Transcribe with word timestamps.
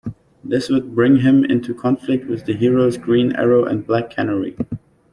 This 0.43 0.67
would 0.67 0.95
bring 0.95 1.17
him 1.17 1.45
into 1.45 1.75
conflict 1.75 2.25
with 2.25 2.45
the 2.47 2.55
heroes 2.55 2.97
Green 2.97 3.35
Arrow 3.35 3.65
and 3.65 3.85
Black 3.85 4.09
Canary. 4.09 4.57